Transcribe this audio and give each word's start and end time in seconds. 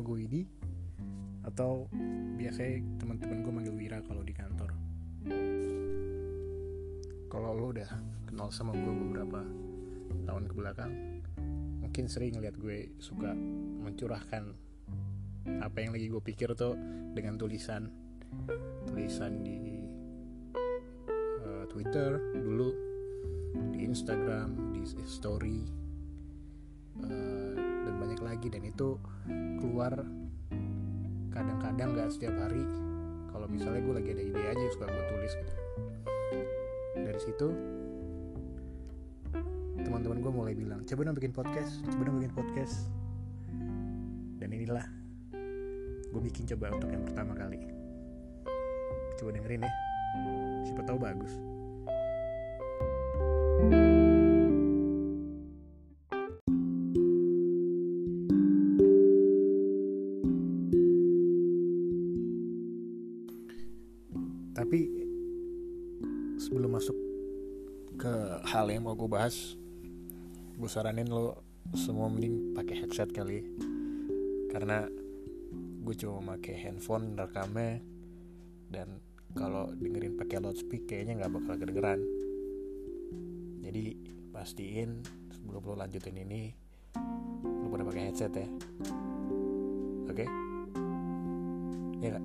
gue 0.00 0.16
Widi 0.26 0.42
atau 1.44 1.88
biasanya 2.36 2.84
teman-teman 3.00 3.38
gue 3.44 3.52
manggil 3.52 3.74
Wira 3.76 3.98
kalau 4.04 4.20
di 4.24 4.34
kantor. 4.36 4.70
Kalau 7.30 7.50
lo 7.54 7.70
udah 7.70 7.90
kenal 8.26 8.48
sama 8.50 8.74
gue 8.74 8.94
beberapa 8.94 9.40
tahun 10.26 10.44
ke 10.50 10.54
belakang 10.54 10.92
mungkin 11.90 12.06
sering 12.06 12.38
lihat 12.38 12.54
gue 12.54 12.94
suka 13.02 13.34
mencurahkan 13.82 14.54
apa 15.58 15.76
yang 15.82 15.90
lagi 15.90 16.06
gue 16.06 16.22
pikir 16.22 16.54
tuh 16.54 16.78
dengan 17.10 17.34
tulisan 17.34 17.90
tulisan 18.86 19.42
di 19.42 19.82
uh, 21.42 21.66
Twitter 21.66 22.14
dulu 22.38 22.70
di 23.74 23.82
Instagram 23.82 24.70
di 24.70 24.86
story 25.02 25.66
uh, 27.02 27.29
banyak 28.00 28.20
lagi 28.24 28.48
dan 28.48 28.64
itu 28.64 28.96
keluar 29.60 29.92
kadang-kadang 31.30 31.92
gak 31.92 32.08
setiap 32.08 32.32
hari. 32.40 32.64
Kalau 33.28 33.46
misalnya 33.46 33.84
gue 33.84 33.94
lagi 34.00 34.10
ada 34.16 34.22
ide 34.24 34.42
aja 34.48 34.64
suka 34.72 34.88
gue 34.88 35.04
tulis 35.12 35.32
gitu. 35.36 35.54
Dari 37.04 37.20
situ 37.20 37.48
teman-teman 39.80 40.18
gue 40.20 40.32
mulai 40.32 40.52
bilang 40.52 40.84
coba 40.84 41.00
dong 41.08 41.16
bikin 41.16 41.32
podcast 41.32 41.72
coba 41.92 42.02
dong 42.08 42.16
bikin 42.24 42.32
podcast. 42.32 42.88
Dan 44.40 44.48
inilah 44.56 44.86
gue 46.10 46.20
bikin 46.24 46.48
coba 46.56 46.72
untuk 46.72 46.88
yang 46.88 47.04
pertama 47.04 47.36
kali. 47.36 47.60
Coba 49.20 49.36
dengerin 49.36 49.68
ya. 49.68 49.72
Siapa 50.64 50.82
tahu 50.88 50.98
bagus 50.98 51.49
hal 68.70 68.78
yang 68.78 68.86
mau 68.86 68.94
gue 68.94 69.10
bahas 69.10 69.58
gue 70.54 70.70
saranin 70.70 71.10
lo 71.10 71.42
semua 71.74 72.06
mending 72.06 72.54
pakai 72.54 72.78
headset 72.78 73.10
kali 73.10 73.42
karena 74.46 74.86
gue 75.82 75.94
cuma 75.98 76.38
pakai 76.38 76.54
handphone 76.54 77.18
rekamnya 77.18 77.82
dan 78.70 79.02
kalau 79.34 79.74
dengerin 79.74 80.14
pakai 80.14 80.38
loudspeaker 80.38 80.86
kayaknya 80.86 81.18
nggak 81.18 81.34
bakal 81.34 81.58
kedengeran 81.58 81.98
jadi 83.58 83.98
pastiin 84.30 85.02
sebelum 85.34 85.66
lo 85.66 85.74
lanjutin 85.74 86.22
ini 86.22 86.54
lo 87.42 87.74
pada 87.74 87.82
pakai 87.90 88.02
headset 88.06 88.30
ya 88.38 88.46
oke 90.06 90.14
okay? 90.14 90.30
ya 92.06 92.14
gak? 92.14 92.24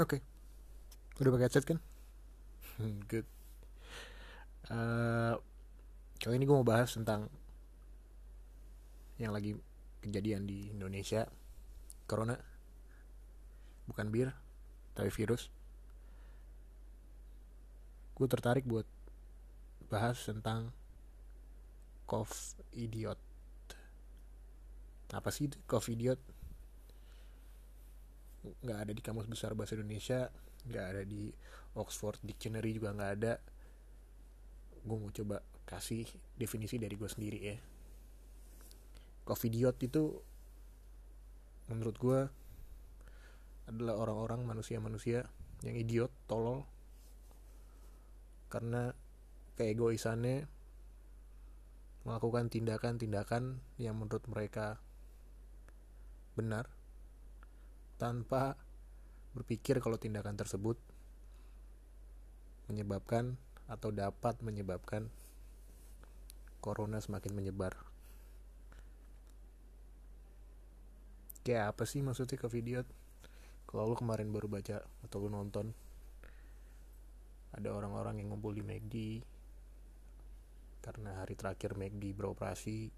Oke, 0.00 0.16
okay. 0.16 1.20
udah 1.20 1.36
pakai 1.36 1.44
headset 1.44 1.68
kan? 1.68 1.76
Good. 3.12 3.28
Uh, 4.72 5.36
kali 6.16 6.40
ini 6.40 6.48
gue 6.48 6.56
mau 6.56 6.64
bahas 6.64 6.96
tentang 6.96 7.28
yang 9.20 9.36
lagi 9.36 9.60
kejadian 10.00 10.48
di 10.48 10.72
Indonesia, 10.72 11.28
corona, 12.08 12.32
bukan 13.92 14.08
bir, 14.08 14.32
tapi 14.96 15.12
virus. 15.12 15.52
Gue 18.16 18.24
tertarik 18.24 18.64
buat 18.64 18.88
bahas 19.92 20.16
tentang 20.24 20.72
cough 22.08 22.56
idiot. 22.72 23.20
Apa 25.12 25.28
sih 25.28 25.52
itu 25.52 25.60
cough 25.68 25.92
idiot? 25.92 26.39
Nggak 28.40 28.78
ada 28.88 28.92
di 28.96 29.02
kamus 29.04 29.28
besar 29.28 29.52
bahasa 29.52 29.76
Indonesia 29.76 30.32
nggak 30.68 30.86
ada 30.96 31.02
di 31.04 31.32
Oxford 31.76 32.20
Dictionary 32.24 32.76
juga 32.76 32.92
nggak 32.92 33.12
ada. 33.20 33.34
Gue 34.84 34.96
mau 34.96 35.12
coba 35.12 35.44
kasih 35.68 36.08
definisi 36.34 36.80
dari 36.80 36.96
gue 36.96 37.08
sendiri 37.08 37.38
ya. 37.40 37.56
Covidiot 39.24 39.76
itu 39.84 40.18
menurut 41.70 41.96
gue 42.00 42.20
adalah 43.70 43.94
orang-orang 44.02 44.42
manusia-manusia 44.42 45.30
yang 45.62 45.76
idiot, 45.78 46.10
tolol. 46.26 46.66
Karena 48.50 48.90
keegoisannya 49.54 50.48
melakukan 52.02 52.48
tindakan-tindakan 52.50 53.60
yang 53.76 53.94
menurut 53.94 54.24
mereka 54.26 54.80
benar 56.34 56.79
tanpa 58.00 58.56
berpikir 59.36 59.76
kalau 59.84 60.00
tindakan 60.00 60.32
tersebut 60.32 60.80
menyebabkan 62.72 63.36
atau 63.68 63.92
dapat 63.92 64.40
menyebabkan 64.40 65.12
corona 66.64 66.96
semakin 66.96 67.36
menyebar. 67.36 67.76
Kayak 71.44 71.76
apa 71.76 71.84
sih 71.84 72.00
maksudnya 72.00 72.40
ke 72.40 72.48
video? 72.48 72.88
Kalau 73.68 73.92
lu 73.92 73.96
kemarin 74.00 74.32
baru 74.32 74.48
baca 74.48 74.80
atau 74.80 75.16
lu 75.20 75.28
nonton 75.28 75.76
ada 77.52 77.68
orang-orang 77.70 78.24
yang 78.24 78.32
ngumpul 78.32 78.56
di 78.56 78.64
McD 78.64 78.96
karena 80.80 81.20
hari 81.20 81.36
terakhir 81.36 81.76
McD 81.76 82.16
beroperasi 82.16 82.88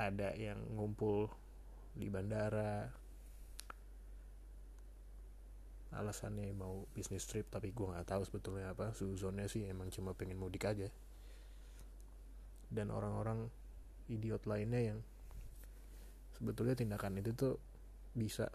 ada 0.00 0.34
yang 0.34 0.58
ngumpul 0.74 1.30
di 1.94 2.06
bandara. 2.06 2.86
Alasannya 5.90 6.54
mau 6.54 6.86
bisnis 6.94 7.26
trip 7.26 7.50
tapi 7.50 7.74
gue 7.74 7.90
nggak 7.90 8.06
tahu 8.06 8.22
sebetulnya 8.22 8.70
apa. 8.70 8.94
Suzonnya 8.94 9.50
sih 9.50 9.66
emang 9.66 9.90
cuma 9.90 10.14
pengen 10.14 10.38
mudik 10.38 10.66
aja. 10.66 10.86
Dan 12.70 12.94
orang-orang 12.94 13.50
idiot 14.06 14.46
lainnya 14.46 14.94
yang 14.94 14.98
sebetulnya 16.38 16.78
tindakan 16.78 17.18
itu 17.18 17.34
tuh 17.34 17.54
bisa 18.14 18.46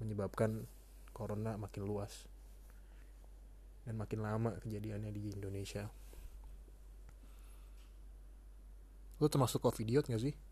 menyebabkan 0.00 0.64
corona 1.12 1.56
makin 1.56 1.88
luas 1.88 2.28
dan 3.88 3.96
makin 3.96 4.20
lama 4.24 4.56
kejadiannya 4.60 5.12
di 5.12 5.32
Indonesia. 5.36 5.88
Lo 9.20 9.28
termasuk 9.28 9.64
covid 9.64 9.84
idiot 9.84 10.08
gak 10.08 10.20
sih 10.20 10.45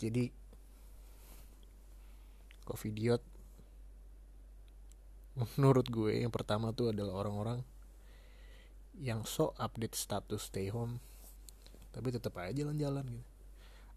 jadi 0.00 0.32
covidiot 2.64 3.20
menurut 5.56 5.86
gue 5.92 6.24
yang 6.24 6.32
pertama 6.32 6.72
tuh 6.72 6.96
adalah 6.96 7.20
orang-orang 7.20 7.60
yang 8.96 9.28
so 9.28 9.52
update 9.60 9.92
status 9.92 10.48
stay 10.48 10.72
home 10.72 11.00
tapi 11.90 12.14
tetap 12.14 12.38
aja 12.38 12.54
jalan-jalan 12.54 13.06
gitu. 13.18 13.28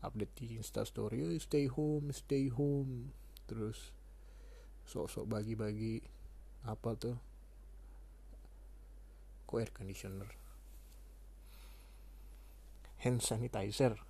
Update 0.04 0.34
di 0.36 0.60
instastory 0.60 1.24
oh, 1.24 1.32
stay 1.40 1.70
home 1.72 2.12
stay 2.12 2.52
home. 2.52 3.14
Terus 3.48 3.94
sok-sok 4.84 5.30
bagi-bagi 5.30 6.04
apa 6.68 6.92
tuh? 7.00 7.16
Air 9.54 9.70
conditioner? 9.70 10.34
Hand 13.06 13.22
sanitizer 13.22 14.02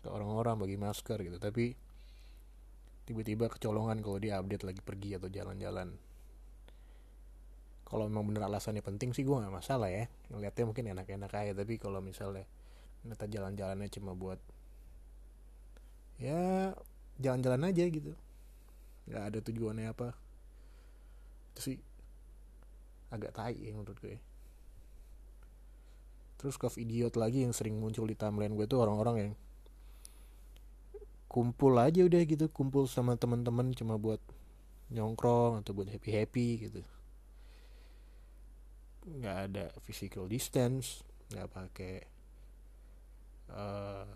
ke 0.00 0.08
orang-orang 0.08 0.56
bagi 0.56 0.76
masker 0.80 1.18
gitu. 1.20 1.36
Tapi 1.36 1.76
tiba-tiba 3.04 3.50
kecolongan 3.52 4.00
kalau 4.00 4.18
dia 4.22 4.40
update 4.40 4.64
lagi 4.64 4.80
pergi 4.80 5.20
atau 5.20 5.28
jalan-jalan. 5.28 5.92
Kalau 7.90 8.06
memang 8.06 8.30
bener 8.30 8.46
alasannya 8.46 8.86
penting 8.86 9.10
sih 9.10 9.26
gue 9.26 9.34
nggak 9.34 9.50
masalah 9.50 9.90
ya. 9.90 10.06
Ngeliatnya 10.30 10.64
mungkin 10.64 10.84
enak-enak 10.94 11.30
aja. 11.34 11.52
Tapi 11.52 11.74
kalau 11.76 11.98
misalnya 11.98 12.46
ternyata 13.02 13.26
jalan-jalannya 13.26 13.88
cuma 13.90 14.12
buat 14.14 14.38
ya 16.22 16.70
jalan-jalan 17.18 17.66
aja 17.66 17.84
gitu. 17.90 18.14
Nggak 19.10 19.22
ada 19.26 19.38
tujuannya 19.42 19.86
apa. 19.90 20.14
Itu 21.50 21.60
sih 21.60 21.78
agak 23.10 23.34
tai 23.34 23.58
ya 23.58 23.74
menurut 23.74 23.98
gue. 23.98 24.22
Terus 26.38 26.54
kau 26.56 26.70
idiot 26.72 27.18
lagi 27.18 27.42
yang 27.42 27.52
sering 27.52 27.76
muncul 27.76 28.06
di 28.06 28.14
timeline 28.14 28.54
gue 28.54 28.64
tuh 28.70 28.80
orang-orang 28.80 29.16
yang 29.18 29.32
kumpul 31.30 31.78
aja 31.78 32.02
udah 32.02 32.26
gitu 32.26 32.50
kumpul 32.50 32.90
sama 32.90 33.14
teman-teman 33.14 33.70
cuma 33.70 33.94
buat 33.94 34.18
nyongkrong 34.90 35.62
atau 35.62 35.70
buat 35.70 35.86
happy 35.86 36.10
happy 36.10 36.48
gitu. 36.66 36.82
Nggak 39.06 39.36
ada 39.46 39.64
physical 39.86 40.26
distance 40.26 41.06
nggak 41.30 41.46
pakai 41.54 41.94
uh, 43.54 44.10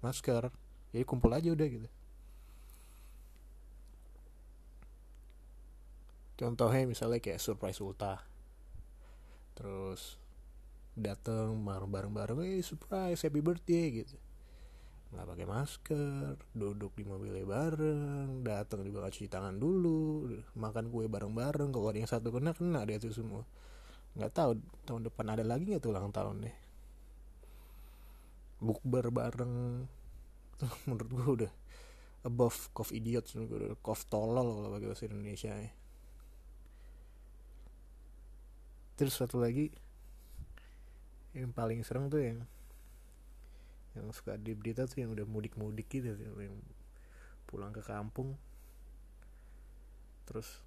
masker. 0.00 0.48
Jadi 0.96 1.04
kumpul 1.04 1.36
aja 1.36 1.52
udah 1.52 1.68
gitu. 1.68 1.88
Contohnya 6.40 6.88
misalnya 6.88 7.20
kayak 7.20 7.44
surprise 7.44 7.84
ulta. 7.84 8.24
Terus 9.52 10.16
dateng 10.96 11.60
bareng-bareng 11.60 12.40
eh 12.48 12.64
surprise 12.64 13.20
happy 13.20 13.44
birthday 13.44 14.02
gitu 14.02 14.16
nggak 15.08 15.24
pakai 15.24 15.46
masker 15.48 16.36
duduk 16.52 16.92
di 16.92 17.04
mobilnya 17.08 17.40
bareng 17.48 18.44
datang 18.44 18.84
juga 18.84 19.08
cuci 19.08 19.24
tangan 19.24 19.56
dulu 19.56 20.28
makan 20.52 20.92
kue 20.92 21.08
bareng-bareng 21.08 21.72
kalau 21.72 21.88
ada 21.88 21.98
yang 22.04 22.10
satu 22.10 22.28
kena 22.28 22.52
kena 22.52 22.84
dia 22.84 23.00
tuh 23.00 23.12
semua. 23.12 23.42
Nggak 24.16 24.32
tahu 24.36 24.50
tahun 24.84 25.02
depan 25.08 25.26
ada 25.32 25.44
lagi 25.44 25.72
nggak 25.72 25.80
tuh 25.80 25.92
ulang 25.96 26.12
tahun 26.12 26.44
deh? 26.44 26.56
Bukber 28.60 29.08
bareng. 29.08 29.86
Menurut 30.90 31.08
gue 31.08 31.26
udah 31.44 31.52
above 32.26 32.74
cough 32.74 32.92
idiot 32.92 33.24
cough 33.80 34.04
tolol 34.10 34.60
kalau 34.60 34.68
pakai 34.74 34.88
bahasa 34.90 35.06
Indonesia 35.06 35.54
ya. 35.54 35.70
terus 38.98 39.14
satu 39.14 39.38
lagi 39.38 39.70
yang 41.30 41.54
paling 41.54 41.86
serem 41.86 42.10
tuh 42.10 42.18
yang 42.18 42.42
yang 43.98 44.14
suka 44.14 44.38
di 44.38 44.54
berita 44.54 44.86
tuh 44.86 45.02
yang 45.02 45.10
udah 45.12 45.26
mudik-mudik 45.26 45.90
gitu 45.90 46.14
yang 46.14 46.54
pulang 47.50 47.74
ke 47.74 47.82
kampung. 47.82 48.38
Terus 50.28 50.62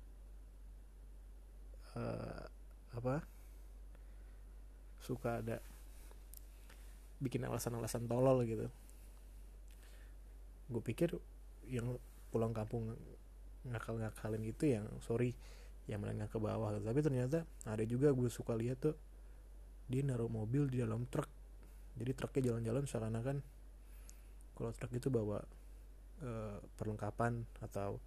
uh, 1.96 2.46
apa? 2.98 3.24
Suka 5.02 5.40
ada 5.40 5.64
bikin 7.22 7.46
alasan-alasan 7.46 8.10
tolol 8.10 8.44
gitu. 8.44 8.68
Gue 10.68 10.82
pikir 10.84 11.16
yang 11.70 11.96
pulang 12.34 12.52
kampung 12.52 12.98
ngakal-ngakalin 13.62 14.42
itu 14.42 14.74
yang 14.74 14.86
sorry 15.06 15.38
yang 15.86 16.02
menengah 16.02 16.28
ke 16.28 16.42
bawah. 16.42 16.74
Tapi 16.82 17.00
ternyata 17.06 17.46
ada 17.66 17.84
juga 17.86 18.10
gue 18.10 18.30
suka 18.30 18.58
lihat 18.58 18.82
tuh 18.82 18.98
dia 19.86 20.02
naruh 20.02 20.32
mobil 20.32 20.72
di 20.72 20.82
dalam 20.82 21.06
truk 21.12 21.41
jadi 22.00 22.12
truknya 22.16 22.42
jalan-jalan 22.52 22.84
seakan-akan 22.88 23.38
kalau 24.56 24.72
truk 24.78 24.94
itu 24.94 25.10
bawa 25.10 25.42
uh, 26.22 26.58
perlengkapan 26.78 27.44
atau 27.60 27.98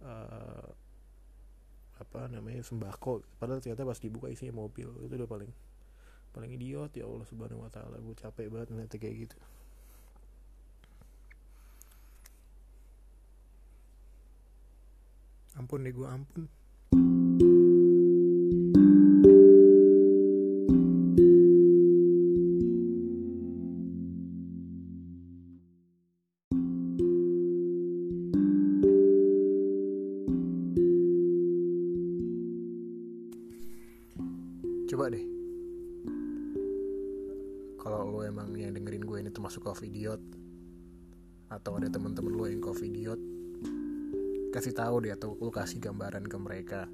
uh, 0.00 0.68
apa 1.94 2.26
namanya 2.26 2.64
sembako. 2.66 3.22
Padahal 3.38 3.62
ternyata 3.62 3.86
pas 3.86 4.00
dibuka 4.02 4.26
isinya 4.26 4.58
mobil 4.58 4.90
itu 5.06 5.14
udah 5.14 5.30
paling 5.30 5.52
paling 6.34 6.50
idiot. 6.58 6.90
Ya 6.96 7.06
Allah 7.06 7.26
subhanahu 7.28 7.62
wa 7.62 7.70
taala 7.70 8.00
gue 8.00 8.14
capek 8.18 8.50
banget 8.50 8.68
ngeliatnya 8.74 8.98
kayak 8.98 9.16
gitu. 9.28 9.36
Ampun 15.54 15.86
deh 15.86 15.94
gue 15.94 16.08
ampun 16.08 16.50
coba 34.94 35.10
deh. 35.10 35.26
Kalau 37.82 38.14
lo 38.14 38.22
emang 38.22 38.54
yang 38.54 38.70
dengerin 38.78 39.02
gue 39.02 39.18
ini 39.26 39.30
termasuk 39.34 39.66
coffee 39.66 39.90
idiot 39.90 40.22
atau 41.50 41.82
ada 41.82 41.90
teman-teman 41.90 42.30
lo 42.30 42.46
yang 42.46 42.62
coffee 42.62 42.94
idiot 42.94 43.18
kasih 44.54 44.70
tahu 44.70 45.02
deh 45.02 45.10
atau 45.10 45.34
lo 45.34 45.50
kasih 45.50 45.82
gambaran 45.82 46.30
ke 46.30 46.36
mereka. 46.38 46.86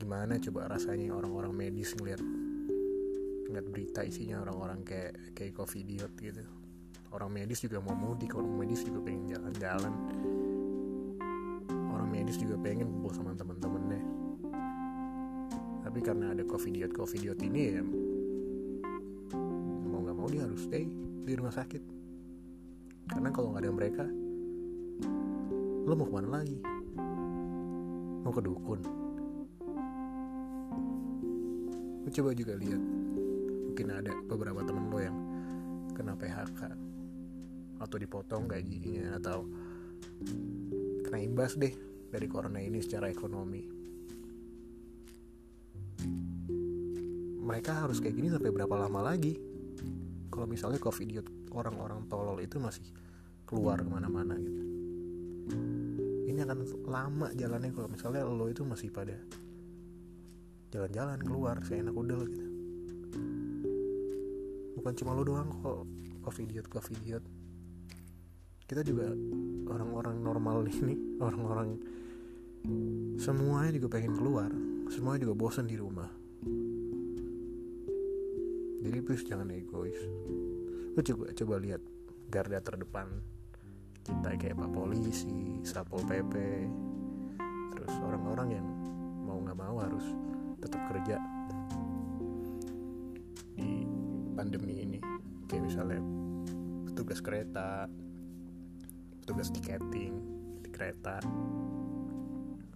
Gimana 0.00 0.40
coba 0.40 0.72
rasanya 0.72 1.12
orang-orang 1.12 1.52
medis 1.52 1.92
ngeliat 2.00 2.24
ngeliat 3.44 3.66
berita 3.68 4.00
isinya 4.08 4.40
orang-orang 4.40 4.88
kayak 4.88 5.36
kayak 5.36 5.52
coffee 5.52 5.84
idiot 5.84 6.16
gitu. 6.16 6.48
Orang 7.12 7.28
medis 7.28 7.60
juga 7.60 7.84
mau 7.84 7.92
mudik 7.92 8.32
orang 8.32 8.56
medis 8.56 8.88
juga 8.88 9.04
pengen 9.04 9.36
jalan-jalan. 9.36 9.92
Orang 11.92 12.08
medis 12.08 12.40
juga 12.40 12.56
pengen 12.56 12.88
kumpul 12.88 13.12
sama 13.12 13.36
teman-temannya 13.36 14.13
tapi 15.94 16.10
karena 16.10 16.34
ada 16.34 16.42
covid 16.42 16.74
diet 16.74 16.90
covid 16.90 17.22
diet 17.22 17.38
ini 17.38 17.70
ya 17.70 17.82
mau 19.86 20.02
nggak 20.02 20.16
mau 20.18 20.26
dia 20.26 20.42
harus 20.42 20.66
stay 20.66 20.90
di 21.22 21.32
rumah 21.38 21.54
sakit. 21.54 21.78
Karena 23.14 23.30
kalau 23.30 23.54
nggak 23.54 23.62
ada 23.62 23.70
mereka 23.70 24.02
lo 25.86 25.94
mau 25.94 26.02
ke 26.02 26.14
mana 26.18 26.42
lagi? 26.42 26.58
Mau 28.26 28.34
ke 28.34 28.42
dukun? 28.42 28.82
Lo 32.02 32.08
coba 32.10 32.30
juga 32.34 32.58
lihat 32.58 32.82
mungkin 33.70 33.86
ada 33.94 34.18
beberapa 34.26 34.66
temen 34.66 34.90
lo 34.90 34.98
yang 34.98 35.14
kena 35.94 36.18
PHK 36.18 36.74
atau 37.78 37.96
dipotong 38.02 38.50
gajinya 38.50 39.14
atau 39.22 39.46
kena 41.06 41.22
imbas 41.22 41.54
deh 41.54 41.70
dari 42.10 42.26
corona 42.26 42.58
ini 42.58 42.82
secara 42.82 43.06
ekonomi 43.06 43.73
mereka 47.44 47.84
harus 47.84 48.00
kayak 48.00 48.16
gini 48.16 48.32
sampai 48.32 48.48
berapa 48.48 48.72
lama 48.74 49.04
lagi? 49.04 49.36
Kalau 50.32 50.48
misalnya 50.48 50.80
covid 50.80 51.06
idiot 51.06 51.28
orang-orang 51.52 52.08
tolol 52.08 52.40
itu 52.40 52.56
masih 52.56 52.82
keluar 53.44 53.78
ke 53.84 53.88
mana-mana 53.92 54.34
gitu. 54.40 54.62
Ini 56.32 56.42
akan 56.42 56.58
lama 56.88 57.28
jalannya 57.36 57.70
kalau 57.70 57.86
misalnya 57.92 58.26
lo 58.26 58.48
itu 58.48 58.64
masih 58.64 58.90
pada 58.90 59.14
jalan-jalan 60.72 61.20
keluar 61.22 61.60
saya 61.62 61.84
enak 61.84 61.94
udah 61.94 62.20
gitu. 62.26 62.46
Bukan 64.80 64.92
cuma 64.98 65.14
lo 65.14 65.22
doang 65.22 65.52
kok 65.62 65.86
covid 66.24 66.48
idiot 66.48 66.66
covid 66.72 66.96
idiot 67.04 67.24
kita 68.64 68.80
juga 68.80 69.12
orang-orang 69.68 70.16
normal 70.24 70.64
ini 70.80 71.20
orang-orang 71.20 71.76
semuanya 73.20 73.76
juga 73.76 74.00
pengen 74.00 74.16
keluar 74.16 74.48
semuanya 74.88 75.28
juga 75.28 75.34
bosan 75.36 75.68
di 75.68 75.76
rumah 75.76 76.23
jadi 78.84 78.98
please 79.00 79.24
jangan 79.24 79.48
egois. 79.48 79.96
Lu 80.92 81.00
coba 81.00 81.32
coba 81.32 81.54
lihat 81.56 81.80
garda 82.28 82.60
terdepan 82.60 83.08
kita 84.04 84.36
kayak 84.36 84.60
pak 84.60 84.68
polisi 84.68 85.24
satpol 85.64 86.04
pp 86.04 86.34
terus 87.72 87.94
orang-orang 88.04 88.60
yang 88.60 88.66
mau 89.24 89.40
nggak 89.40 89.56
mau 89.56 89.80
harus 89.80 90.04
tetap 90.60 90.84
kerja 90.92 91.16
di 93.56 93.88
pandemi 94.36 94.84
ini. 94.84 95.00
Kayak 95.48 95.72
misalnya 95.72 96.00
petugas 96.92 97.24
kereta 97.24 97.88
petugas 99.24 99.48
tiketing 99.48 100.12
di 100.60 100.68
kereta. 100.68 101.24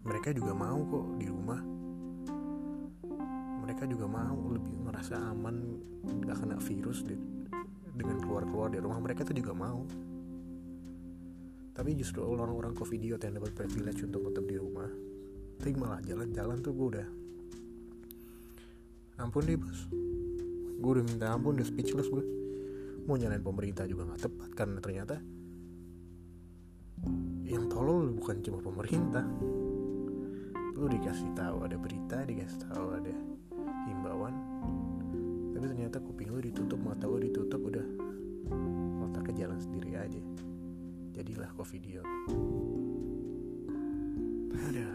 Mereka 0.08 0.32
juga 0.32 0.56
mau 0.56 0.80
kok 0.88 1.20
di 1.20 1.28
rumah 1.28 1.77
mereka 3.78 3.94
juga 3.94 4.10
mau 4.10 4.42
lebih 4.50 4.74
ngerasa 4.90 5.14
aman 5.38 5.54
gak 6.26 6.42
kena 6.42 6.58
virus 6.58 7.06
deh, 7.06 7.14
dengan 7.94 8.18
keluar-keluar 8.18 8.74
dari 8.74 8.82
rumah 8.82 8.98
mereka 8.98 9.22
tuh 9.22 9.38
juga 9.38 9.54
mau. 9.54 9.86
Tapi 11.78 11.94
justru 11.94 12.26
orang-orang 12.26 12.74
covidiot 12.74 13.22
yang 13.22 13.38
dapat 13.38 13.54
privilege 13.54 14.02
untuk 14.02 14.34
tetap 14.34 14.50
di 14.50 14.58
rumah 14.58 14.90
tapi 15.62 15.78
malah 15.78 16.02
jalan-jalan 16.02 16.58
tuh 16.58 16.74
gue 16.74 16.86
udah. 16.90 17.08
Ampun 19.22 19.46
deh 19.46 19.54
bos. 19.54 19.86
Gue 20.82 20.90
udah 20.98 21.04
minta 21.06 21.30
ampun 21.30 21.54
udah 21.54 21.66
speechless 21.70 22.10
gue 22.10 22.26
mau 23.06 23.14
nyalain 23.14 23.46
pemerintah 23.46 23.86
juga 23.86 24.10
nggak 24.10 24.26
tepat 24.26 24.50
karena 24.58 24.82
ternyata 24.82 25.22
yang 27.46 27.70
tolol 27.70 28.10
bukan 28.10 28.42
cuma 28.42 28.58
pemerintah. 28.58 29.22
Lu 30.74 30.90
dikasih 30.90 31.30
tahu 31.38 31.62
ada 31.62 31.78
berita 31.78 32.26
dikasih 32.26 32.58
tahu 32.66 32.86
ada 32.98 33.37
himbauan 33.88 34.36
tapi 35.58 35.74
ternyata 35.74 35.98
kuping 35.98 36.30
lu 36.30 36.38
ditutup 36.38 36.78
mata 36.78 37.10
lu 37.10 37.18
ditutup 37.18 37.58
udah. 37.58 37.82
Otaknya 39.02 39.42
jalan 39.42 39.58
sendiri 39.58 39.98
aja. 39.98 40.22
Jadilah 41.18 41.50
video. 41.66 42.06
Ada. 44.54 44.86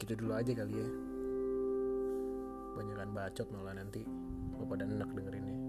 Gitu 0.00 0.12
dulu 0.16 0.32
aja 0.32 0.52
kali 0.56 0.72
ya. 0.72 0.88
Banyakan 2.80 3.08
bacot 3.12 3.46
malah 3.52 3.76
nanti. 3.76 4.00
Lo 4.56 4.64
pada 4.64 4.88
enak 4.88 5.12
dengerinnya 5.12 5.63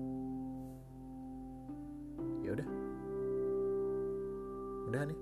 udah 4.95 5.11
nih 5.11 5.19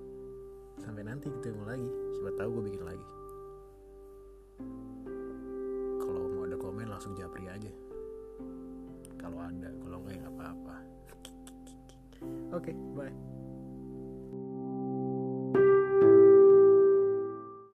sampai 0.86 1.02
nanti 1.02 1.26
ketemu 1.34 1.62
lagi. 1.66 1.88
Siapa 2.14 2.30
tahu 2.38 2.48
gue 2.54 2.64
bikin 2.70 2.82
lagi. 2.86 3.06
Kalau 5.98 6.22
mau 6.30 6.46
ada 6.46 6.54
komen 6.54 6.86
langsung 6.86 7.18
japri 7.18 7.50
aja. 7.50 7.74
Kalau 9.18 9.42
ada 9.42 9.74
kalau 9.82 9.98
enggak 10.06 10.14
ya 10.14 10.30
apa-apa. 10.30 10.76
Oke 12.54 12.70
okay, 12.70 12.74
bye 12.94 13.43